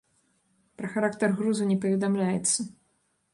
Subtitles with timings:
[0.79, 2.59] Пра характар грузу не паведамляецца.